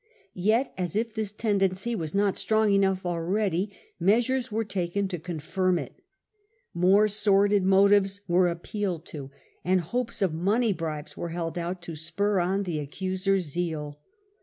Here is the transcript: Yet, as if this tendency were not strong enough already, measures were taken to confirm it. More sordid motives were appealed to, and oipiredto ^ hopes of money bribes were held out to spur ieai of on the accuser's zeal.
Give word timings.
Yet, 0.33 0.73
as 0.79 0.95
if 0.95 1.13
this 1.13 1.31
tendency 1.31 1.93
were 1.93 2.07
not 2.11 2.35
strong 2.35 2.71
enough 2.71 3.05
already, 3.05 3.69
measures 3.99 4.51
were 4.51 4.65
taken 4.65 5.07
to 5.09 5.19
confirm 5.19 5.77
it. 5.77 5.93
More 6.73 7.07
sordid 7.07 7.61
motives 7.63 8.21
were 8.27 8.47
appealed 8.47 9.05
to, 9.11 9.29
and 9.63 9.79
oipiredto 9.79 9.83
^ 9.83 9.87
hopes 9.91 10.21
of 10.23 10.33
money 10.33 10.73
bribes 10.73 11.15
were 11.15 11.29
held 11.29 11.55
out 11.55 11.83
to 11.83 11.95
spur 11.95 12.37
ieai 12.37 12.45
of 12.45 12.49
on 12.49 12.63
the 12.63 12.79
accuser's 12.79 13.45
zeal. 13.45 13.99